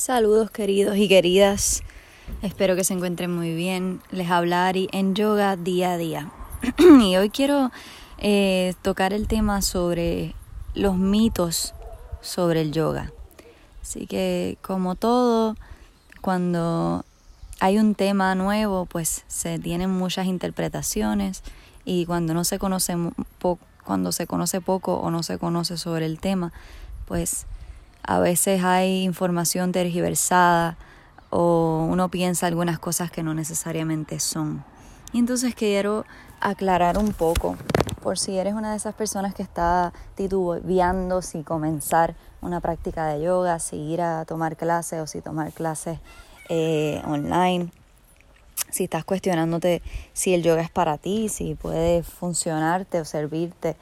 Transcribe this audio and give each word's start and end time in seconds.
Saludos 0.00 0.50
queridos 0.50 0.96
y 0.96 1.08
queridas, 1.08 1.82
espero 2.40 2.74
que 2.74 2.84
se 2.84 2.94
encuentren 2.94 3.30
muy 3.36 3.54
bien. 3.54 4.00
Les 4.10 4.30
hablaré 4.30 4.88
en 4.92 5.14
yoga 5.14 5.56
día 5.56 5.92
a 5.92 5.98
día. 5.98 6.32
y 6.78 7.16
hoy 7.16 7.28
quiero 7.28 7.70
eh, 8.16 8.72
tocar 8.80 9.12
el 9.12 9.28
tema 9.28 9.60
sobre 9.60 10.34
los 10.72 10.96
mitos 10.96 11.74
sobre 12.22 12.62
el 12.62 12.72
yoga. 12.72 13.12
Así 13.82 14.06
que 14.06 14.56
como 14.62 14.94
todo, 14.94 15.54
cuando 16.22 17.04
hay 17.60 17.76
un 17.76 17.94
tema 17.94 18.34
nuevo, 18.34 18.86
pues 18.86 19.26
se 19.28 19.58
tienen 19.58 19.90
muchas 19.90 20.24
interpretaciones 20.24 21.42
y 21.84 22.06
cuando 22.06 22.32
no 22.32 22.44
se 22.44 22.58
conoce 22.58 22.96
cuando 23.84 24.12
se 24.12 24.26
conoce 24.26 24.62
poco 24.62 24.94
o 24.94 25.10
no 25.10 25.22
se 25.22 25.36
conoce 25.36 25.76
sobre 25.76 26.06
el 26.06 26.20
tema, 26.20 26.54
pues 27.04 27.44
a 28.02 28.18
veces 28.18 28.64
hay 28.64 29.02
información 29.04 29.72
tergiversada 29.72 30.76
o 31.30 31.86
uno 31.88 32.08
piensa 32.08 32.46
algunas 32.46 32.78
cosas 32.78 33.10
que 33.10 33.22
no 33.22 33.34
necesariamente 33.34 34.20
son. 34.20 34.64
Y 35.12 35.18
entonces 35.18 35.54
quiero 35.54 36.04
aclarar 36.40 36.98
un 36.98 37.12
poco, 37.12 37.56
por 38.02 38.18
si 38.18 38.38
eres 38.38 38.54
una 38.54 38.70
de 38.70 38.76
esas 38.76 38.94
personas 38.94 39.34
que 39.34 39.42
está 39.42 39.92
titubeando 40.14 41.22
si 41.22 41.42
comenzar 41.42 42.14
una 42.40 42.60
práctica 42.60 43.06
de 43.06 43.22
yoga, 43.22 43.58
si 43.58 43.76
ir 43.76 44.00
a 44.00 44.24
tomar 44.24 44.56
clases 44.56 45.00
o 45.00 45.06
si 45.06 45.20
tomar 45.20 45.52
clases 45.52 45.98
eh, 46.48 47.02
online, 47.06 47.70
si 48.70 48.84
estás 48.84 49.04
cuestionándote 49.04 49.82
si 50.12 50.32
el 50.34 50.42
yoga 50.42 50.62
es 50.62 50.70
para 50.70 50.96
ti, 50.96 51.28
si 51.28 51.54
puede 51.54 52.02
funcionarte 52.02 53.00
o 53.00 53.04
servirte 53.04 53.76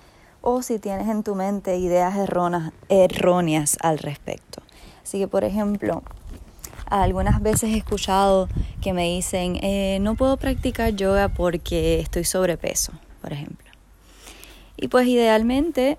o 0.51 0.63
si 0.63 0.79
tienes 0.79 1.09
en 1.09 1.23
tu 1.23 1.35
mente 1.35 1.77
ideas 1.77 2.17
erróneas, 2.17 3.77
al 3.83 3.99
respecto. 3.99 4.63
Así 5.03 5.19
que, 5.19 5.29
por 5.29 5.45
ejemplo, 5.45 6.03
algunas 6.87 7.43
veces 7.43 7.65
he 7.65 7.77
escuchado 7.77 8.49
que 8.81 8.95
me 8.95 9.05
dicen, 9.05 9.59
eh, 9.63 9.99
no 10.01 10.15
puedo 10.15 10.39
practicar 10.39 10.95
yoga 10.95 11.29
porque 11.29 12.01
estoy 12.01 12.25
sobrepeso, 12.25 12.93
por 13.21 13.35
ejemplo. 13.35 13.69
Y 14.79 14.89
pues 14.89 15.07
idealmente 15.07 15.99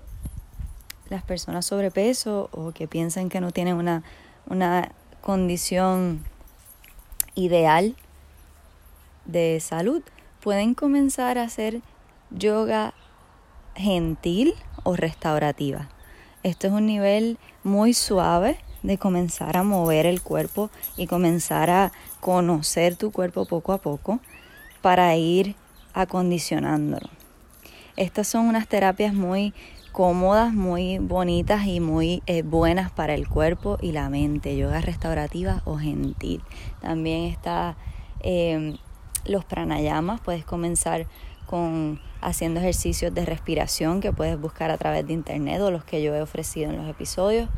las 1.10 1.22
personas 1.22 1.64
sobrepeso 1.64 2.48
o 2.50 2.72
que 2.72 2.88
piensan 2.88 3.28
que 3.28 3.40
no 3.40 3.52
tienen 3.52 3.76
una, 3.76 4.02
una 4.46 4.90
condición 5.20 6.24
ideal 7.36 7.94
de 9.26 9.60
salud 9.60 10.02
pueden 10.40 10.74
comenzar 10.74 11.38
a 11.38 11.44
hacer 11.44 11.82
yoga 12.30 12.94
gentil 13.74 14.54
o 14.82 14.96
restaurativa. 14.96 15.88
Esto 16.42 16.68
es 16.68 16.72
un 16.72 16.86
nivel 16.86 17.38
muy 17.64 17.94
suave 17.94 18.58
de 18.82 18.98
comenzar 18.98 19.56
a 19.56 19.62
mover 19.62 20.06
el 20.06 20.22
cuerpo 20.22 20.70
y 20.96 21.06
comenzar 21.06 21.70
a 21.70 21.92
conocer 22.20 22.96
tu 22.96 23.10
cuerpo 23.12 23.44
poco 23.44 23.72
a 23.72 23.78
poco 23.78 24.20
para 24.80 25.14
ir 25.16 25.54
acondicionándolo. 25.92 27.08
Estas 27.96 28.28
son 28.28 28.46
unas 28.46 28.66
terapias 28.68 29.12
muy 29.12 29.52
cómodas, 29.92 30.54
muy 30.54 30.98
bonitas 30.98 31.66
y 31.66 31.80
muy 31.80 32.22
eh, 32.26 32.42
buenas 32.42 32.90
para 32.90 33.14
el 33.14 33.28
cuerpo 33.28 33.76
y 33.82 33.92
la 33.92 34.08
mente. 34.08 34.56
Yoga 34.56 34.80
restaurativa 34.80 35.62
o 35.64 35.76
gentil. 35.76 36.40
También 36.80 37.24
está 37.24 37.76
eh, 38.20 38.76
los 39.26 39.44
pranayamas. 39.44 40.20
Puedes 40.20 40.44
comenzar 40.44 41.06
con 41.46 42.00
haciendo 42.20 42.60
ejercicios 42.60 43.14
de 43.14 43.24
respiración 43.24 44.00
que 44.00 44.12
puedes 44.12 44.40
buscar 44.40 44.70
a 44.70 44.78
través 44.78 45.06
de 45.06 45.12
internet 45.12 45.60
o 45.60 45.70
los 45.70 45.84
que 45.84 46.02
yo 46.02 46.14
he 46.14 46.22
ofrecido 46.22 46.70
en 46.70 46.76
los 46.76 46.88
episodios. 46.88 47.48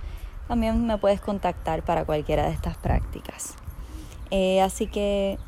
También 0.48 0.86
me 0.86 0.98
puedes 0.98 1.20
contactar 1.20 1.82
para 1.84 2.04
cualquiera 2.04 2.46
de 2.46 2.52
estas 2.52 2.76
prácticas. 2.76 3.54
Eh, 4.30 4.60
así 4.60 4.86
que 4.86 5.38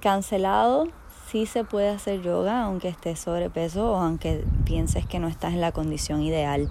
cancelado, 0.00 0.88
sí 1.30 1.46
se 1.46 1.64
puede 1.64 1.88
hacer 1.88 2.20
yoga 2.22 2.64
aunque 2.64 2.88
estés 2.88 3.20
sobrepeso 3.20 3.92
o 3.92 3.96
aunque 3.96 4.44
pienses 4.64 5.06
que 5.06 5.18
no 5.18 5.28
estás 5.28 5.54
en 5.54 5.60
la 5.60 5.72
condición 5.72 6.22
ideal 6.22 6.70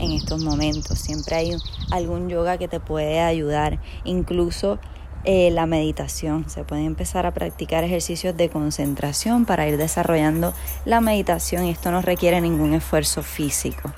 en 0.00 0.12
estos 0.12 0.42
momentos. 0.42 0.98
Siempre 0.98 1.36
hay 1.36 1.56
algún 1.90 2.28
yoga 2.28 2.56
que 2.58 2.68
te 2.68 2.80
puede 2.80 3.20
ayudar. 3.20 3.80
Incluso 4.04 4.78
eh, 5.24 5.50
la 5.50 5.66
meditación. 5.66 6.48
Se 6.48 6.64
puede 6.64 6.84
empezar 6.84 7.26
a 7.26 7.32
practicar 7.32 7.84
ejercicios 7.84 8.36
de 8.36 8.48
concentración 8.48 9.44
para 9.44 9.68
ir 9.68 9.76
desarrollando 9.76 10.54
la 10.84 11.00
meditación 11.00 11.64
y 11.66 11.70
esto 11.70 11.90
no 11.90 12.02
requiere 12.02 12.40
ningún 12.40 12.74
esfuerzo 12.74 13.22
físico. 13.22 13.92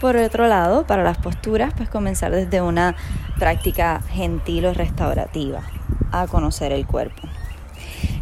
Por 0.00 0.16
otro 0.16 0.48
lado, 0.48 0.86
para 0.86 1.04
las 1.04 1.18
posturas, 1.18 1.72
pues 1.76 1.88
comenzar 1.88 2.32
desde 2.32 2.60
una 2.60 2.96
práctica 3.38 4.02
gentil 4.10 4.66
o 4.66 4.74
restaurativa, 4.74 5.62
a 6.10 6.26
conocer 6.26 6.72
el 6.72 6.86
cuerpo. 6.86 7.22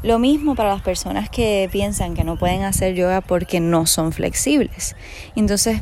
Lo 0.03 0.19
mismo 0.19 0.55
para 0.55 0.71
las 0.71 0.83
personas 0.83 1.31
que 1.31 1.69
piensan 1.73 2.15
que 2.15 2.25
no 2.25 2.37
pueden 2.37 2.65
hacer 2.65 2.95
yoga 2.95 3.21
porque 3.23 3.61
no 3.61 3.87
son 3.87 4.13
flexibles. 4.13 4.95
Entonces, 5.37 5.81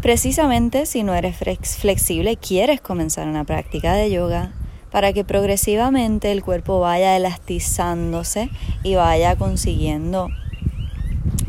precisamente 0.00 0.86
si 0.86 1.02
no 1.02 1.14
eres 1.14 1.36
flexible, 1.36 2.36
quieres 2.36 2.80
comenzar 2.80 3.26
una 3.26 3.44
práctica 3.44 3.94
de 3.94 4.10
yoga, 4.10 4.52
para 4.94 5.12
que 5.12 5.24
progresivamente 5.24 6.30
el 6.30 6.44
cuerpo 6.44 6.78
vaya 6.78 7.16
elastizándose 7.16 8.48
y 8.84 8.94
vaya 8.94 9.34
consiguiendo 9.34 10.28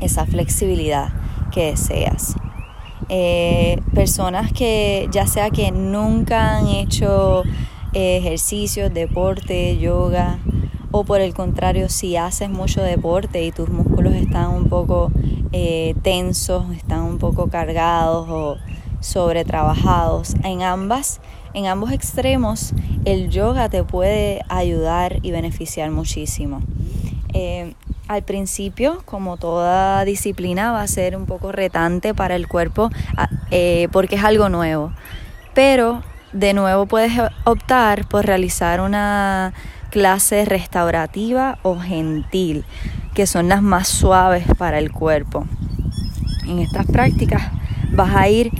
esa 0.02 0.26
flexibilidad 0.26 1.10
que 1.52 1.66
deseas. 1.68 2.34
Eh, 3.08 3.80
personas 3.94 4.52
que 4.52 5.08
ya 5.12 5.28
sea 5.28 5.52
que 5.52 5.70
nunca 5.70 6.58
han 6.58 6.70
hecho 6.70 7.44
eh, 7.94 8.18
ejercicios, 8.18 8.92
deporte, 8.92 9.78
yoga, 9.78 10.40
o 10.90 11.04
por 11.04 11.22
el 11.22 11.36
contrario, 11.36 11.88
si 11.88 12.18
haces 12.18 12.50
mucho 12.50 12.82
deporte 12.82 13.46
y 13.46 13.52
tus 13.52 13.70
músculos 13.70 14.16
están 14.16 14.50
un 14.50 14.70
poco 14.70 15.12
eh, 15.52 15.94
tensos, 16.02 16.76
están 16.76 17.04
un 17.04 17.20
poco 17.20 17.48
cargados 17.48 18.28
o 18.28 18.58
sobretrabajados, 19.02 20.34
en 20.44 20.64
ambas 20.64 21.22
en 21.56 21.68
ambos 21.68 21.92
extremos 21.92 22.74
el 23.06 23.30
yoga 23.30 23.70
te 23.70 23.84
puede 23.84 24.42
ayudar 24.50 25.20
y 25.24 25.32
beneficiar 25.32 25.90
muchísimo. 25.90 26.62
Eh, 27.34 27.74
al 28.08 28.24
principio, 28.24 29.02
como 29.06 29.38
toda 29.38 30.04
disciplina, 30.04 30.74
va 30.74 30.82
a 30.82 30.88
ser 30.88 31.16
un 31.16 31.26
poco 31.26 31.54
retante 31.54 32.14
para 32.14 32.36
el 32.36 32.48
cuerpo 32.48 32.92
ah, 33.18 33.30
eh, 33.52 33.88
porque 33.92 34.16
es 34.18 34.24
algo 34.24 34.50
nuevo. 34.50 34.92
Pero 35.54 36.04
de 36.34 36.54
nuevo 36.54 36.88
puedes 36.88 37.14
optar 37.46 38.06
por 38.08 38.26
realizar 38.26 38.82
una 38.82 39.54
clase 39.92 40.44
restaurativa 40.44 41.58
o 41.64 41.80
gentil, 41.80 42.66
que 43.14 43.26
son 43.26 43.48
las 43.48 43.62
más 43.62 43.88
suaves 43.88 44.44
para 44.58 44.78
el 44.78 44.92
cuerpo. 44.92 45.46
En 46.46 46.60
estas 46.60 46.86
prácticas 46.86 47.50
vas 47.94 48.14
a 48.14 48.28
ir 48.28 48.52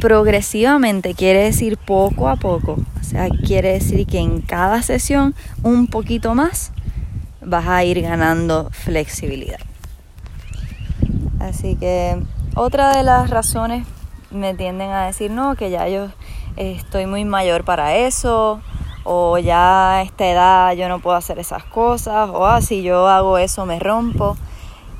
progresivamente 0.00 1.14
quiere 1.14 1.44
decir 1.44 1.76
poco 1.76 2.28
a 2.28 2.36
poco. 2.36 2.78
O 3.00 3.04
sea, 3.04 3.28
quiere 3.28 3.72
decir 3.72 4.06
que 4.06 4.18
en 4.18 4.40
cada 4.40 4.82
sesión 4.82 5.34
un 5.62 5.86
poquito 5.86 6.34
más 6.34 6.72
vas 7.40 7.68
a 7.68 7.84
ir 7.84 8.02
ganando 8.02 8.70
flexibilidad. 8.70 9.60
Así 11.38 11.76
que 11.76 12.20
otra 12.54 12.96
de 12.96 13.02
las 13.02 13.30
razones 13.30 13.86
me 14.30 14.54
tienden 14.54 14.90
a 14.90 15.06
decir, 15.06 15.30
no, 15.30 15.54
que 15.54 15.70
ya 15.70 15.88
yo 15.88 16.08
estoy 16.56 17.06
muy 17.06 17.24
mayor 17.24 17.64
para 17.64 17.96
eso, 17.96 18.60
o 19.04 19.38
ya 19.38 19.96
a 19.96 20.02
esta 20.02 20.26
edad 20.26 20.72
yo 20.74 20.88
no 20.88 21.00
puedo 21.00 21.16
hacer 21.16 21.38
esas 21.38 21.64
cosas, 21.64 22.28
o 22.30 22.46
ah, 22.46 22.60
si 22.60 22.82
yo 22.82 23.08
hago 23.08 23.38
eso 23.38 23.66
me 23.66 23.78
rompo. 23.78 24.36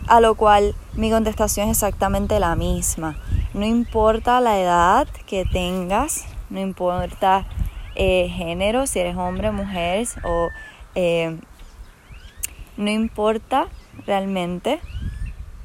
A 0.06 0.21
lo 0.21 0.34
cual 0.34 0.75
mi 0.94 1.11
contestación 1.11 1.69
es 1.69 1.77
exactamente 1.77 2.41
la 2.41 2.56
misma. 2.56 3.17
No 3.53 3.66
importa 3.66 4.41
la 4.41 4.61
edad 4.61 5.09
que 5.27 5.44
tengas, 5.44 6.25
no 6.50 6.61
importa 6.61 7.47
eh, 7.94 8.28
género, 8.28 8.87
si 8.87 9.00
eres 9.00 9.17
hombre, 9.17 9.50
mujer, 9.50 10.06
o 10.25 10.49
eh, 10.94 11.38
no 12.76 12.91
importa 12.91 13.67
realmente 14.06 14.81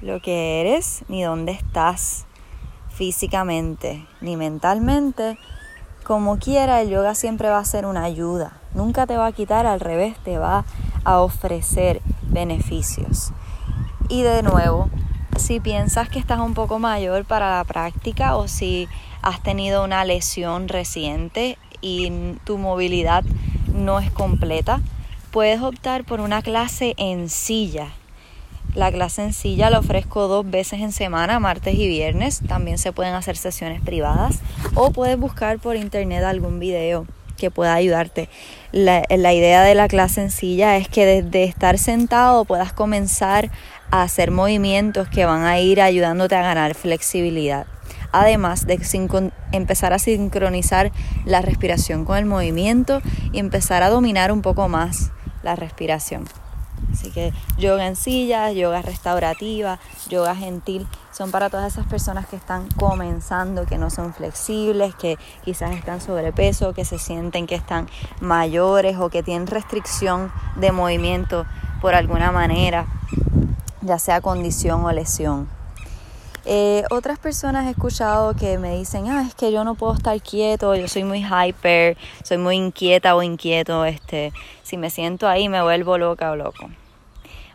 lo 0.01 0.19
que 0.21 0.61
eres 0.61 1.03
ni 1.07 1.23
dónde 1.23 1.51
estás 1.51 2.25
físicamente 2.89 4.05
ni 4.21 4.35
mentalmente, 4.35 5.37
como 6.05 6.37
quiera, 6.37 6.81
el 6.81 6.89
yoga 6.89 7.15
siempre 7.15 7.49
va 7.49 7.57
a 7.57 7.65
ser 7.65 7.87
una 7.87 8.03
ayuda. 8.03 8.53
Nunca 8.75 9.07
te 9.07 9.17
va 9.17 9.25
a 9.25 9.31
quitar, 9.31 9.65
al 9.65 9.79
revés, 9.79 10.15
te 10.23 10.37
va 10.37 10.63
a 11.03 11.19
ofrecer 11.19 12.01
beneficios. 12.21 13.31
Y 14.07 14.21
de 14.21 14.43
nuevo, 14.43 14.89
si 15.37 15.59
piensas 15.59 16.09
que 16.09 16.19
estás 16.19 16.39
un 16.39 16.53
poco 16.53 16.79
mayor 16.79 17.25
para 17.25 17.57
la 17.57 17.63
práctica 17.63 18.35
o 18.35 18.47
si 18.47 18.87
has 19.21 19.41
tenido 19.41 19.83
una 19.83 20.05
lesión 20.05 20.67
reciente 20.67 21.57
y 21.81 22.11
tu 22.43 22.57
movilidad 22.57 23.23
no 23.73 23.99
es 23.99 24.09
completa, 24.11 24.81
puedes 25.31 25.61
optar 25.61 26.03
por 26.03 26.21
una 26.21 26.41
clase 26.41 26.93
en 26.97 27.29
silla. 27.29 27.89
La 28.73 28.91
clase 28.91 29.23
en 29.23 29.33
silla 29.33 29.69
la 29.69 29.79
ofrezco 29.79 30.27
dos 30.27 30.49
veces 30.49 30.81
en 30.81 30.91
semana, 30.91 31.39
martes 31.39 31.75
y 31.75 31.87
viernes. 31.87 32.41
También 32.47 32.77
se 32.77 32.91
pueden 32.91 33.13
hacer 33.13 33.37
sesiones 33.37 33.81
privadas 33.81 34.39
o 34.73 34.91
puedes 34.91 35.17
buscar 35.17 35.59
por 35.59 35.75
internet 35.75 36.23
algún 36.23 36.59
video 36.59 37.05
que 37.37 37.51
pueda 37.51 37.73
ayudarte. 37.73 38.29
La, 38.71 39.03
la 39.09 39.33
idea 39.33 39.61
de 39.63 39.75
la 39.75 39.87
clase 39.87 40.15
sencilla 40.15 40.77
es 40.77 40.87
que 40.87 41.05
desde 41.05 41.43
estar 41.43 41.77
sentado 41.77 42.45
puedas 42.45 42.73
comenzar 42.73 43.51
a 43.95 44.03
hacer 44.03 44.31
movimientos 44.31 45.07
que 45.07 45.25
van 45.25 45.43
a 45.43 45.59
ir 45.59 45.81
ayudándote 45.81 46.35
a 46.35 46.41
ganar 46.41 46.75
flexibilidad. 46.75 47.65
Además 48.11 48.65
de 48.65 48.79
empezar 49.51 49.93
a 49.93 49.99
sincronizar 49.99 50.91
la 51.25 51.41
respiración 51.41 52.05
con 52.05 52.17
el 52.17 52.25
movimiento 52.25 53.01
y 53.31 53.39
empezar 53.39 53.83
a 53.83 53.89
dominar 53.89 54.31
un 54.31 54.41
poco 54.41 54.69
más 54.69 55.11
la 55.43 55.55
respiración. 55.55 56.25
Así 56.91 57.09
que 57.11 57.33
yoga 57.57 57.87
en 57.87 57.95
silla, 57.95 58.51
yoga 58.51 58.81
restaurativa, 58.81 59.79
yoga 60.09 60.35
gentil, 60.35 60.87
son 61.11 61.31
para 61.31 61.49
todas 61.49 61.73
esas 61.73 61.87
personas 61.87 62.25
que 62.25 62.35
están 62.35 62.67
comenzando, 62.77 63.65
que 63.65 63.77
no 63.77 63.89
son 63.89 64.13
flexibles, 64.13 64.93
que 64.95 65.17
quizás 65.43 65.75
están 65.75 66.01
sobrepeso, 66.01 66.73
que 66.73 66.85
se 66.85 66.97
sienten 66.97 67.47
que 67.47 67.55
están 67.55 67.87
mayores 68.19 68.97
o 68.97 69.09
que 69.09 69.23
tienen 69.23 69.47
restricción 69.47 70.31
de 70.57 70.71
movimiento 70.71 71.45
por 71.81 71.95
alguna 71.95 72.31
manera, 72.31 72.87
ya 73.85 73.99
sea 73.99 74.21
condición 74.21 74.83
o 74.83 74.91
lesión. 74.91 75.47
Eh, 76.47 76.83
otras 76.91 77.17
personas 77.17 77.65
he 77.65 77.71
escuchado 77.71 78.35
que 78.35 78.59
me 78.59 78.77
dicen, 78.77 79.09
ah, 79.09 79.23
es 79.27 79.33
que 79.33 79.51
yo 79.51 79.63
no 79.63 79.73
puedo 79.73 79.95
estar 79.95 80.19
quieto, 80.21 80.75
yo 80.75 80.87
soy 80.87 81.03
muy 81.03 81.25
hyper, 81.25 81.97
soy 82.23 82.37
muy 82.37 82.55
inquieta 82.55 83.15
o 83.15 83.23
inquieto, 83.23 83.83
este, 83.83 84.31
si 84.61 84.77
me 84.77 84.91
siento 84.91 85.27
ahí 85.27 85.49
me 85.49 85.63
vuelvo 85.63 85.97
loca 85.97 86.29
o 86.29 86.35
loco. 86.35 86.69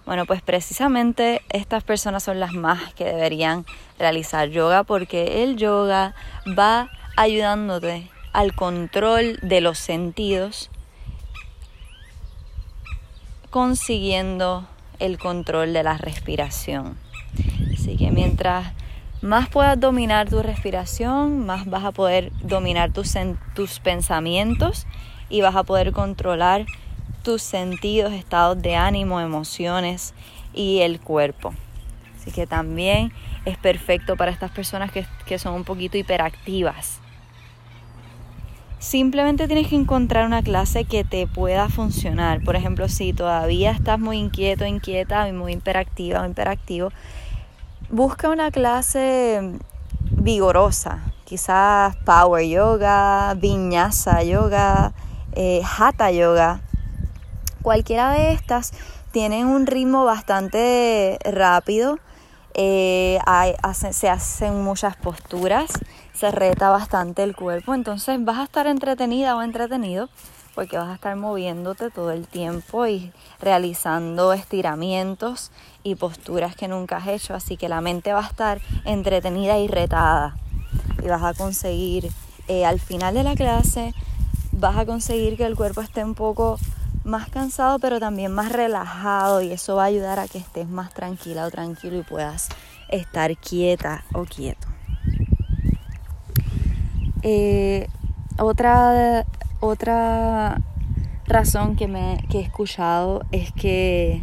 Bueno, 0.07 0.27
pues 0.27 0.43
precisamente 0.43 1.41
estas 1.51 1.85
personas 1.85 2.25
son 2.25 2.41
las 2.41 2.53
más 2.53 2.93
que 2.95 3.05
deberían 3.05 3.65
realizar 3.97 4.49
yoga 4.49 4.83
porque 4.83 5.45
el 5.45 5.57
yoga 5.57 6.17
va 6.59 6.91
ayudándote 7.17 8.11
al 8.33 8.57
control 8.57 9.39
de 9.43 9.61
los 9.61 9.79
sentidos, 9.79 10.69
consiguiendo 13.51 14.67
el 15.01 15.19
control 15.19 15.73
de 15.73 15.83
la 15.83 15.99
respiración. 15.99 16.97
Así 17.75 17.97
que 17.97 18.11
mientras 18.11 18.73
más 19.23 19.49
puedas 19.49 19.79
dominar 19.79 20.29
tu 20.29 20.43
respiración, 20.43 21.45
más 21.45 21.67
vas 21.67 21.85
a 21.85 21.93
poder 21.93 22.33
dominar 22.43 22.93
tus, 22.93 23.15
tus 23.55 23.81
pensamientos 23.81 24.87
y 25.29 25.41
vas 25.41 25.57
a 25.57 25.65
poder 25.65 25.93
controlar 25.93 26.67
tus 27.23 27.43
sentidos, 27.43 28.13
estados 28.13 28.61
de 28.63 28.77
ánimo, 28.77 29.21
emociones 29.21 30.15
y 30.55 30.81
el 30.81 31.01
cuerpo. 31.01 31.53
Así 32.17 32.31
que 32.31 32.47
también 32.47 33.13
es 33.45 33.59
perfecto 33.59 34.17
para 34.17 34.31
estas 34.31 34.51
personas 34.51 34.91
que, 34.91 35.07
que 35.27 35.39
son 35.39 35.55
un 35.55 35.65
poquito 35.65 35.99
hiperactivas. 35.99 37.01
Simplemente 38.81 39.47
tienes 39.47 39.69
que 39.69 39.77
encontrar 39.77 40.25
una 40.25 40.43
clase 40.43 40.87
que 40.87 41.05
te 41.05 41.27
pueda 41.27 41.69
funcionar. 41.69 42.43
Por 42.43 42.57
ejemplo, 42.57 42.89
si 42.89 43.13
todavía 43.13 43.73
estás 43.73 44.01
muy 44.01 44.17
inquieto, 44.17 44.65
inquieta, 44.65 45.29
y 45.29 45.33
muy 45.33 45.53
hiperactiva 45.53 46.23
o 46.23 46.27
hiperactivo, 46.27 46.89
busca 47.91 48.31
una 48.31 48.51
clase 48.51 49.53
vigorosa, 50.11 51.13
quizás 51.27 51.95
power 52.07 52.47
yoga, 52.47 53.35
vinyasa 53.35 54.23
yoga, 54.23 54.95
eh, 55.33 55.61
hatha 55.63 56.11
yoga. 56.11 56.63
Cualquiera 57.61 58.13
de 58.13 58.33
estas 58.33 58.73
tienen 59.13 59.47
un 59.47 59.67
ritmo 59.67 60.07
bastante 60.07 61.19
rápido, 61.31 61.99
eh, 62.55 63.19
se 63.93 64.09
hacen 64.09 64.63
muchas 64.63 64.97
posturas, 64.97 65.71
se 66.13 66.31
reta 66.31 66.71
bastante 66.71 67.23
el 67.23 67.35
cuerpo, 67.35 67.75
entonces 67.75 68.23
vas 68.25 68.39
a 68.39 68.45
estar 68.45 68.67
entretenida 68.67 69.37
o 69.37 69.43
entretenido 69.43 70.09
porque 70.55 70.77
vas 70.77 70.89
a 70.89 70.95
estar 70.95 71.17
moviéndote 71.17 71.91
todo 71.91 72.11
el 72.11 72.27
tiempo 72.27 72.87
y 72.87 73.13
realizando 73.41 74.33
estiramientos 74.33 75.53
y 75.83 75.95
posturas 75.95 76.57
que 76.57 76.69
nunca 76.69 76.99
has 76.99 77.09
hecho, 77.09 77.35
así 77.35 77.57
que 77.57 77.69
la 77.69 77.81
mente 77.81 78.13
va 78.13 78.21
a 78.21 78.29
estar 78.29 78.61
entretenida 78.85 79.59
y 79.59 79.69
retada. 79.69 80.37
Y 81.03 81.07
vas 81.07 81.23
a 81.23 81.35
conseguir 81.35 82.11
eh, 82.49 82.67
al 82.67 82.81
final 82.81 83.15
de 83.15 83.23
la 83.23 83.37
clase 83.37 83.95
vas 84.53 84.77
a 84.77 84.85
conseguir 84.85 85.37
que 85.37 85.45
el 85.45 85.57
cuerpo 85.57 85.81
esté 85.81 86.05
un 86.05 86.15
poco 86.15 86.59
más 87.05 87.29
cansado 87.29 87.79
pero 87.79 87.99
también 87.99 88.33
más 88.33 88.53
relajado 88.53 89.43
y 89.43 89.53
eso 89.53 89.77
va 89.77 89.85
a 89.85 89.87
ayudar 89.87 90.19
a 90.19 90.29
que 90.29 90.39
estés 90.39 90.69
más 90.69 90.93
tranquila 90.93 91.47
o 91.47 91.51
tranquilo 91.51 91.99
y 91.99 92.03
puedas 92.03 92.49
estar 92.89 93.37
quieta 93.37 94.05
o 94.13 94.25
quieto. 94.25 94.69
Eh, 97.23 97.89
otra 98.39 99.27
otra 99.61 100.63
razón 101.27 101.77
que, 101.77 101.87
me, 101.87 102.25
que 102.31 102.39
he 102.39 102.43
escuchado 102.43 103.25
es 103.31 103.53
que 103.53 104.23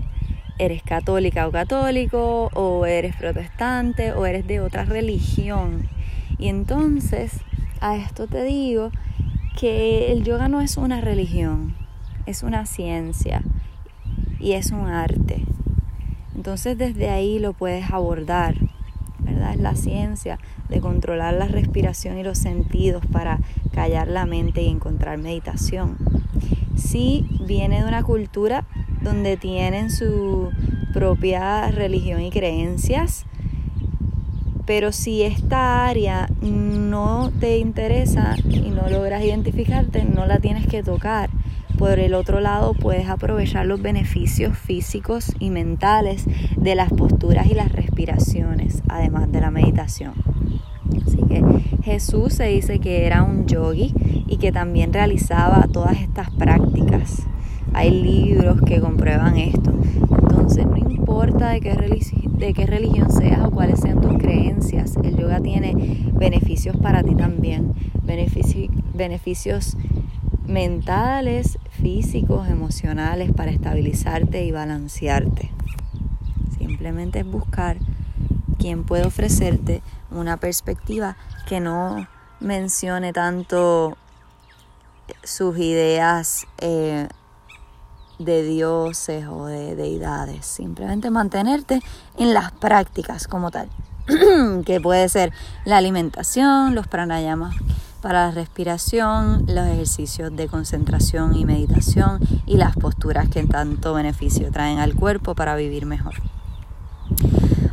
eres 0.59 0.81
católica 0.81 1.47
o 1.47 1.51
católico, 1.51 2.49
o 2.53 2.85
eres 2.85 3.15
protestante, 3.15 4.11
o 4.11 4.25
eres 4.25 4.47
de 4.47 4.59
otra 4.59 4.85
religión. 4.85 5.87
Y 6.37 6.49
entonces 6.49 7.31
a 7.79 7.95
esto 7.95 8.27
te 8.27 8.43
digo 8.43 8.91
que 9.55 10.11
el 10.11 10.23
yoga 10.23 10.47
no 10.47 10.61
es 10.61 10.77
una 10.77 11.01
religión, 11.01 11.75
es 12.27 12.43
una 12.43 12.65
ciencia 12.65 13.41
y 14.39 14.51
es 14.51 14.71
un 14.71 14.87
arte. 14.87 15.45
Entonces 16.35 16.77
desde 16.77 17.09
ahí 17.09 17.39
lo 17.39 17.53
puedes 17.53 17.89
abordar, 17.89 18.55
¿verdad? 19.19 19.53
Es 19.53 19.59
la 19.59 19.75
ciencia 19.75 20.37
de 20.69 20.81
controlar 20.81 21.33
la 21.33 21.47
respiración 21.47 22.17
y 22.17 22.23
los 22.23 22.37
sentidos 22.37 23.05
para 23.07 23.39
callar 23.73 24.09
la 24.09 24.25
mente 24.25 24.61
y 24.61 24.67
encontrar 24.67 25.17
meditación. 25.17 25.97
Sí 26.75 27.25
viene 27.47 27.81
de 27.81 27.87
una 27.87 28.03
cultura 28.03 28.65
donde 29.01 29.37
tienen 29.37 29.89
su 29.89 30.51
propia 30.93 31.71
religión 31.71 32.21
y 32.21 32.29
creencias, 32.29 33.25
pero 34.65 34.91
si 34.91 35.23
esta 35.23 35.87
área 35.87 36.29
no 36.41 37.31
te 37.39 37.57
interesa 37.57 38.35
y 38.49 38.69
no 38.69 38.89
logras 38.89 39.23
identificarte, 39.23 40.03
no 40.03 40.25
la 40.25 40.39
tienes 40.39 40.67
que 40.67 40.83
tocar. 40.83 41.26
Por 41.77 41.99
el 41.99 42.15
otro 42.15 42.39
lado, 42.39 42.73
puedes 42.73 43.07
aprovechar 43.07 43.67
los 43.67 43.81
beneficios 43.81 44.57
físicos 44.57 45.31
y 45.39 45.51
mentales 45.51 46.25
de 46.57 46.73
las 46.73 46.91
posturas 46.91 47.45
y 47.45 47.53
las 47.53 47.71
respiraciones, 47.71 48.81
además 48.89 49.31
de 49.31 49.41
la 49.41 49.51
meditación. 49.51 50.13
Así 51.05 51.17
que 51.29 51.43
Jesús 51.83 52.33
se 52.33 52.45
dice 52.45 52.79
que 52.79 53.05
era 53.05 53.21
un 53.21 53.45
yogi 53.45 53.93
y 54.27 54.37
que 54.37 54.51
también 54.51 54.91
realizaba 54.91 55.67
todas 55.71 56.01
estas 56.01 56.31
prácticas. 56.31 57.27
Hay 57.73 57.91
libros 57.91 58.59
que 58.61 58.81
comprueban 58.81 59.37
esto. 59.37 59.71
Entonces 60.19 60.65
no 60.65 60.77
importa 60.77 61.49
de 61.49 61.61
qué, 61.61 61.77
de 62.37 62.53
qué 62.53 62.65
religión 62.65 63.11
seas 63.11 63.45
o 63.45 63.51
cuáles 63.51 63.79
sean 63.81 64.01
tus 64.01 64.17
creencias, 64.17 64.95
el 65.03 65.15
yoga 65.15 65.41
tiene 65.41 66.09
beneficios 66.13 66.75
para 66.77 67.03
ti 67.03 67.13
también. 67.13 67.73
beneficios 68.03 69.77
mentales, 70.47 71.59
físicos, 71.77 72.47
emocionales 72.47 73.31
para 73.31 73.51
estabilizarte 73.51 74.43
y 74.43 74.51
balancearte. 74.51 75.51
Simplemente 76.57 77.19
es 77.19 77.25
buscar 77.25 77.77
quien 78.57 78.83
puede 78.83 79.05
ofrecerte 79.05 79.81
una 80.11 80.37
perspectiva 80.37 81.15
que 81.47 81.59
no 81.59 82.07
mencione 82.39 83.13
tanto 83.13 83.97
sus 85.23 85.57
ideas 85.57 86.45
eh, 86.59 87.07
de 88.19 88.43
dioses 88.43 89.27
o 89.27 89.45
de 89.45 89.75
deidades, 89.75 90.45
simplemente 90.45 91.11
mantenerte 91.11 91.81
en 92.17 92.33
las 92.33 92.51
prácticas 92.51 93.27
como 93.27 93.51
tal, 93.51 93.69
que 94.65 94.81
puede 94.81 95.07
ser 95.09 95.31
la 95.65 95.77
alimentación, 95.77 96.73
los 96.73 96.87
pranayamas 96.87 97.55
para 98.01 98.27
la 98.27 98.31
respiración, 98.31 99.45
los 99.47 99.67
ejercicios 99.67 100.35
de 100.35 100.47
concentración 100.47 101.35
y 101.35 101.45
meditación 101.45 102.19
y 102.45 102.57
las 102.57 102.75
posturas 102.75 103.29
que 103.29 103.43
tanto 103.45 103.93
beneficio 103.93 104.51
traen 104.51 104.79
al 104.79 104.95
cuerpo 104.95 105.35
para 105.35 105.55
vivir 105.55 105.85
mejor. 105.85 106.15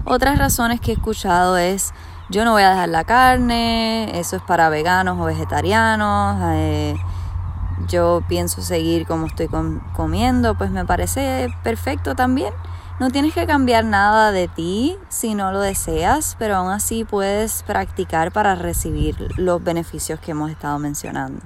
Otras 0.04 0.38
razones 0.38 0.80
que 0.80 0.92
he 0.92 0.94
escuchado 0.94 1.56
es 1.56 1.92
yo 2.30 2.44
no 2.44 2.52
voy 2.52 2.62
a 2.62 2.70
dejar 2.70 2.88
la 2.88 3.04
carne, 3.04 4.18
eso 4.18 4.36
es 4.36 4.42
para 4.42 4.68
veganos 4.68 5.20
o 5.20 5.24
vegetarianos, 5.24 6.38
eh, 6.54 6.96
yo 7.88 8.22
pienso 8.28 8.62
seguir 8.62 9.06
como 9.06 9.26
estoy 9.26 9.48
comiendo, 9.94 10.54
pues 10.54 10.70
me 10.70 10.84
parece 10.84 11.48
perfecto 11.62 12.14
también. 12.14 12.52
No 13.00 13.10
tienes 13.10 13.34
que 13.34 13.44
cambiar 13.44 13.84
nada 13.84 14.30
de 14.30 14.46
ti 14.46 14.96
si 15.08 15.34
no 15.34 15.50
lo 15.50 15.58
deseas, 15.58 16.36
pero 16.38 16.54
aún 16.54 16.70
así 16.70 17.02
puedes 17.02 17.64
practicar 17.64 18.30
para 18.30 18.54
recibir 18.54 19.16
los 19.36 19.62
beneficios 19.64 20.20
que 20.20 20.30
hemos 20.30 20.48
estado 20.52 20.78
mencionando. 20.78 21.42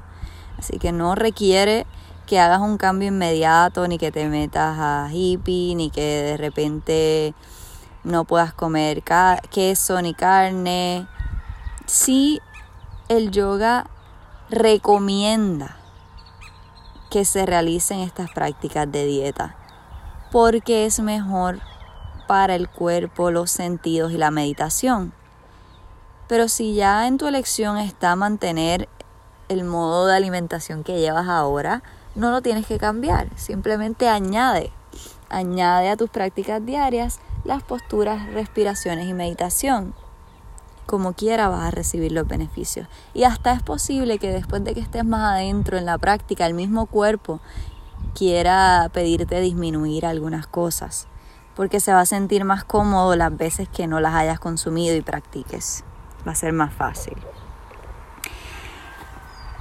Así 0.58 0.78
que 0.78 0.92
no 0.92 1.14
requiere 1.14 1.86
que 2.26 2.38
hagas 2.38 2.60
un 2.60 2.76
cambio 2.76 3.08
inmediato, 3.08 3.88
ni 3.88 3.96
que 3.96 4.12
te 4.12 4.28
metas 4.28 4.76
a 4.78 5.08
hippie, 5.10 5.74
ni 5.74 5.88
que 5.88 6.02
de 6.02 6.36
repente 6.36 7.34
no 8.04 8.26
puedas 8.26 8.52
comer 8.52 9.02
queso 9.50 10.02
ni 10.02 10.12
carne. 10.12 11.06
Sí, 11.86 12.42
el 13.08 13.30
yoga 13.30 13.86
recomienda 14.50 15.78
que 17.10 17.24
se 17.24 17.46
realicen 17.46 18.00
estas 18.00 18.30
prácticas 18.32 18.92
de 18.92 19.06
dieta, 19.06 19.56
porque 20.30 20.86
es 20.86 21.00
mejor 21.00 21.60
para 22.26 22.54
el 22.54 22.68
cuerpo, 22.68 23.30
los 23.30 23.50
sentidos 23.50 24.12
y 24.12 24.18
la 24.18 24.30
meditación. 24.30 25.12
Pero 26.28 26.48
si 26.48 26.74
ya 26.74 27.06
en 27.06 27.16
tu 27.16 27.26
elección 27.26 27.78
está 27.78 28.14
mantener 28.14 28.88
el 29.48 29.64
modo 29.64 30.06
de 30.06 30.14
alimentación 30.14 30.84
que 30.84 31.00
llevas 31.00 31.26
ahora, 31.26 31.82
no 32.14 32.30
lo 32.30 32.42
tienes 32.42 32.66
que 32.66 32.78
cambiar, 32.78 33.28
simplemente 33.36 34.08
añade, 34.08 34.70
añade 35.30 35.88
a 35.88 35.96
tus 35.96 36.10
prácticas 36.10 36.64
diarias 36.64 37.20
las 37.44 37.62
posturas, 37.62 38.30
respiraciones 38.32 39.08
y 39.08 39.14
meditación. 39.14 39.94
Como 40.84 41.12
quiera 41.12 41.48
vas 41.48 41.64
a 41.66 41.70
recibir 41.70 42.12
los 42.12 42.26
beneficios. 42.26 42.88
Y 43.14 43.24
hasta 43.24 43.52
es 43.52 43.62
posible 43.62 44.18
que 44.18 44.32
después 44.32 44.64
de 44.64 44.74
que 44.74 44.80
estés 44.80 45.04
más 45.04 45.34
adentro 45.34 45.78
en 45.78 45.86
la 45.86 45.98
práctica, 45.98 46.46
el 46.46 46.54
mismo 46.54 46.86
cuerpo 46.86 47.40
quiera 48.14 48.88
pedirte 48.92 49.40
disminuir 49.40 50.06
algunas 50.06 50.46
cosas, 50.46 51.08
porque 51.54 51.80
se 51.80 51.92
va 51.92 52.00
a 52.00 52.06
sentir 52.06 52.44
más 52.44 52.64
cómodo 52.64 53.16
las 53.16 53.36
veces 53.36 53.68
que 53.68 53.86
no 53.86 54.00
las 54.00 54.14
hayas 54.14 54.38
consumido 54.38 54.96
y 54.96 55.00
practiques. 55.00 55.84
Va 56.26 56.32
a 56.32 56.34
ser 56.34 56.52
más 56.52 56.72
fácil. 56.72 57.16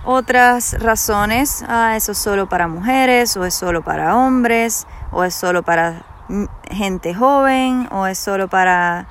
Otras 0.05 0.81
razones, 0.81 1.65
ah, 1.67 1.97
eso 1.97 2.13
es 2.13 2.17
solo 2.17 2.47
para 2.47 2.67
mujeres, 2.67 3.35
o 3.35 3.43
es 3.43 3.53
solo 3.53 3.83
para 3.83 4.15
hombres, 4.15 4.87
o 5.11 5.23
es 5.23 5.33
solo 5.33 5.63
para 5.63 6.05
gente 6.71 7.13
joven, 7.13 7.89
o 7.91 8.07
es 8.07 8.17
solo 8.17 8.47
para 8.47 9.07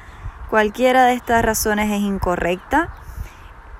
cualquiera 0.48 1.04
de 1.04 1.14
estas 1.14 1.44
razones 1.44 1.90
es 1.90 2.00
incorrecta. 2.00 2.94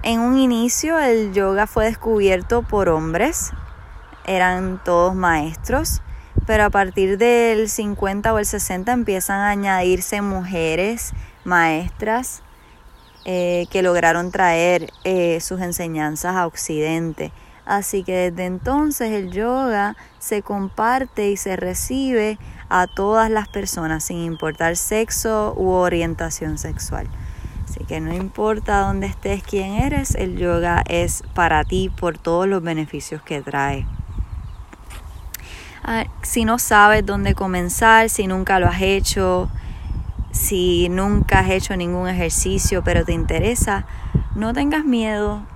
En 0.03 0.21
un 0.21 0.37
inicio 0.37 0.99
el 0.99 1.33
yoga 1.33 1.67
fue 1.67 1.87
descubierto 1.87 2.63
por 2.63 2.89
hombres, 2.89 3.53
eran 4.27 4.81
todos 4.85 5.15
maestros, 5.15 6.03
pero 6.47 6.65
a 6.65 6.71
partir 6.71 7.19
del 7.19 7.69
50 7.69 8.33
o 8.33 8.39
el 8.39 8.47
60 8.47 8.93
empiezan 8.93 9.41
a 9.41 9.51
añadirse 9.51 10.21
mujeres 10.23 11.13
maestras 11.45 12.43
eh, 13.25 13.67
que 13.71 13.83
lograron 13.83 14.31
traer 14.31 14.91
eh, 15.05 15.41
sus 15.41 15.61
enseñanzas 15.61 16.37
a 16.37 16.47
Occidente. 16.47 17.33
Así 17.65 18.05
que 18.05 18.31
desde 18.31 18.47
entonces 18.47 19.11
el 19.11 19.33
yoga 19.33 19.97
se 20.21 20.43
comparte 20.43 21.31
y 21.31 21.37
se 21.37 21.57
recibe 21.57 22.39
a 22.69 22.87
todas 22.87 23.29
las 23.29 23.49
personas 23.49 24.05
sin 24.05 24.19
importar 24.19 24.77
sexo 24.77 25.55
u 25.57 25.71
orientación 25.71 26.59
sexual. 26.59 27.09
Así 27.69 27.85
que 27.85 28.01
no 28.01 28.15
importa 28.15 28.83
dónde 28.83 29.09
estés, 29.09 29.43
quién 29.43 29.75
eres, 29.75 30.15
el 30.15 30.37
yoga 30.37 30.85
es 30.89 31.25
para 31.35 31.65
ti 31.65 31.91
por 31.91 32.19
todos 32.19 32.47
los 32.47 32.63
beneficios 32.63 33.23
que 33.23 33.43
trae. 33.43 33.85
Ah, 35.89 36.07
si 36.23 36.45
no 36.45 36.59
sabes 36.59 37.07
dónde 37.07 37.37
comenzar, 37.37 38.11
si 38.11 38.27
nunca 38.27 38.59
lo 38.59 38.67
has 38.67 38.83
hecho, 38.83 39.49
si 40.33 40.89
nunca 40.89 41.39
has 41.39 41.51
hecho 41.51 41.77
ningún 41.77 42.09
ejercicio 42.09 42.83
pero 42.83 43.05
te 43.05 43.13
interesa, 43.13 43.87
no 44.35 44.53
tengas 44.53 44.85
miedo. 44.85 45.47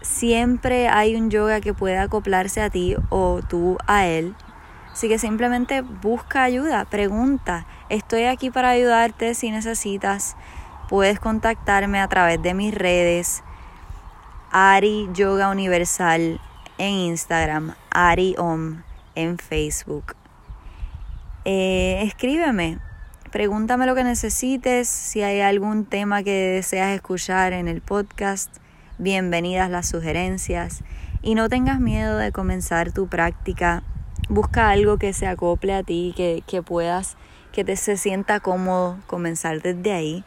Siempre 0.00 0.88
hay 0.88 1.16
un 1.16 1.28
yoga 1.28 1.60
que 1.60 1.74
pueda 1.74 2.04
acoplarse 2.04 2.62
a 2.62 2.70
ti 2.70 2.96
o 3.10 3.40
tú 3.46 3.76
a 3.86 4.06
él. 4.06 4.34
Así 4.90 5.06
que 5.06 5.18
simplemente 5.18 5.82
busca 5.82 6.44
ayuda, 6.44 6.86
pregunta. 6.86 7.66
Estoy 7.90 8.24
aquí 8.24 8.50
para 8.50 8.70
ayudarte 8.70 9.34
si 9.34 9.50
necesitas. 9.50 10.34
Puedes 10.88 11.20
contactarme 11.20 12.00
a 12.00 12.08
través 12.08 12.40
de 12.40 12.54
mis 12.54 12.74
redes. 12.74 13.42
Ari 14.50 15.10
Yoga 15.12 15.50
Universal 15.50 16.40
en 16.78 16.94
Instagram, 16.94 17.74
Ari 17.90 18.34
Om 18.38 18.87
en 19.18 19.38
Facebook. 19.38 20.14
Eh, 21.44 22.02
escríbeme, 22.02 22.78
Pregúntame 23.30 23.84
lo 23.84 23.94
que 23.94 24.04
necesites, 24.04 24.88
si 24.88 25.20
hay 25.22 25.40
algún 25.40 25.84
tema 25.84 26.22
que 26.22 26.32
deseas 26.32 26.94
escuchar 26.94 27.52
en 27.52 27.68
el 27.68 27.82
podcast, 27.82 28.56
bienvenidas 28.96 29.68
las 29.68 29.86
sugerencias 29.86 30.82
y 31.20 31.34
no 31.34 31.50
tengas 31.50 31.78
miedo 31.78 32.16
de 32.16 32.32
comenzar 32.32 32.90
tu 32.90 33.06
práctica. 33.06 33.82
Busca 34.30 34.70
algo 34.70 34.96
que 34.96 35.12
se 35.12 35.26
acople 35.26 35.74
a 35.74 35.82
ti, 35.82 36.14
que, 36.16 36.42
que 36.46 36.62
puedas, 36.62 37.18
que 37.52 37.64
te 37.64 37.76
se 37.76 37.98
sienta 37.98 38.40
cómodo 38.40 38.98
comenzar 39.06 39.60
desde 39.60 39.92
ahí, 39.92 40.24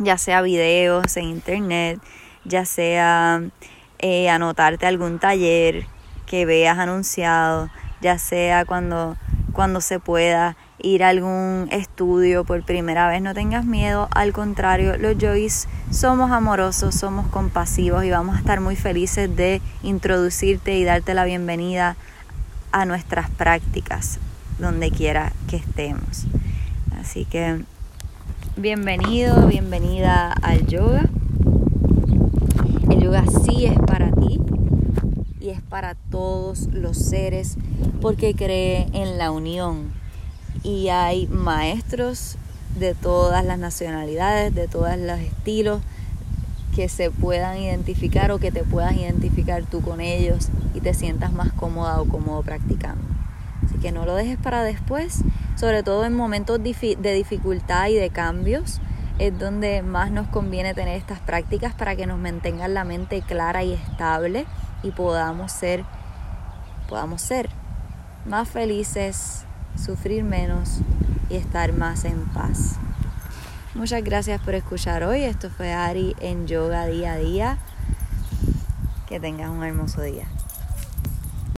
ya 0.00 0.18
sea 0.18 0.42
videos 0.42 1.16
en 1.16 1.24
internet, 1.26 2.00
ya 2.44 2.64
sea 2.64 3.42
eh, 4.00 4.28
anotarte 4.28 4.86
algún 4.86 5.20
taller 5.20 5.86
que 6.26 6.46
veas 6.46 6.80
anunciado, 6.80 7.70
ya 8.02 8.18
sea 8.18 8.64
cuando, 8.64 9.16
cuando 9.52 9.80
se 9.80 10.00
pueda 10.00 10.56
ir 10.78 11.04
a 11.04 11.10
algún 11.10 11.68
estudio 11.70 12.44
por 12.44 12.64
primera 12.64 13.08
vez, 13.08 13.22
no 13.22 13.32
tengas 13.32 13.64
miedo, 13.64 14.08
al 14.10 14.32
contrario, 14.32 14.98
los 14.98 15.16
yogis 15.16 15.68
somos 15.90 16.32
amorosos, 16.32 16.94
somos 16.96 17.28
compasivos 17.28 18.04
y 18.04 18.10
vamos 18.10 18.36
a 18.36 18.38
estar 18.40 18.60
muy 18.60 18.74
felices 18.74 19.34
de 19.34 19.62
introducirte 19.84 20.76
y 20.76 20.84
darte 20.84 21.14
la 21.14 21.24
bienvenida 21.24 21.96
a 22.72 22.84
nuestras 22.84 23.30
prácticas, 23.30 24.18
donde 24.58 24.90
quiera 24.90 25.32
que 25.48 25.56
estemos. 25.56 26.26
Así 27.00 27.24
que 27.24 27.62
bienvenido, 28.56 29.46
bienvenida 29.46 30.32
al 30.42 30.66
yoga. 30.66 31.08
El 32.90 33.00
yoga 33.00 33.24
sí 33.44 33.66
es 33.66 33.78
para 33.78 34.10
ti 34.10 34.40
y 35.42 35.50
es 35.50 35.60
para 35.60 35.96
todos 36.10 36.68
los 36.72 36.96
seres 36.96 37.56
porque 38.00 38.34
cree 38.34 38.86
en 38.92 39.18
la 39.18 39.32
unión 39.32 39.92
y 40.62 40.88
hay 40.88 41.26
maestros 41.26 42.36
de 42.78 42.94
todas 42.94 43.44
las 43.44 43.58
nacionalidades, 43.58 44.54
de 44.54 44.68
todos 44.68 44.96
los 44.96 45.18
estilos 45.18 45.82
que 46.76 46.88
se 46.88 47.10
puedan 47.10 47.58
identificar 47.58 48.30
o 48.30 48.38
que 48.38 48.52
te 48.52 48.62
puedas 48.62 48.94
identificar 48.94 49.64
tú 49.64 49.82
con 49.82 50.00
ellos 50.00 50.48
y 50.74 50.80
te 50.80 50.94
sientas 50.94 51.32
más 51.32 51.52
cómoda 51.52 52.00
o 52.00 52.06
cómodo 52.06 52.42
practicando. 52.42 53.02
Así 53.64 53.78
que 53.78 53.92
no 53.92 54.06
lo 54.06 54.14
dejes 54.14 54.38
para 54.38 54.62
después, 54.62 55.22
sobre 55.56 55.82
todo 55.82 56.04
en 56.04 56.14
momentos 56.14 56.60
de 56.62 57.14
dificultad 57.14 57.88
y 57.88 57.94
de 57.94 58.10
cambios, 58.10 58.80
es 59.18 59.38
donde 59.38 59.82
más 59.82 60.10
nos 60.10 60.26
conviene 60.28 60.74
tener 60.74 60.96
estas 60.96 61.20
prácticas 61.20 61.74
para 61.74 61.96
que 61.96 62.06
nos 62.06 62.18
mantengan 62.18 62.74
la 62.74 62.84
mente 62.84 63.22
clara 63.22 63.62
y 63.62 63.72
estable 63.72 64.46
y 64.82 64.90
podamos 64.90 65.52
ser 65.52 65.84
podamos 66.88 67.22
ser 67.22 67.48
más 68.26 68.48
felices, 68.48 69.44
sufrir 69.82 70.24
menos 70.24 70.80
y 71.30 71.36
estar 71.36 71.72
más 71.72 72.04
en 72.04 72.26
paz. 72.26 72.76
Muchas 73.74 74.04
gracias 74.04 74.40
por 74.42 74.54
escuchar 74.54 75.02
hoy. 75.02 75.22
Esto 75.22 75.48
fue 75.48 75.72
Ari 75.72 76.14
en 76.20 76.46
Yoga 76.46 76.86
Día 76.86 77.14
a 77.14 77.16
Día. 77.16 77.58
Que 79.08 79.18
tengas 79.18 79.48
un 79.48 79.64
hermoso 79.64 80.02
día. 80.02 80.26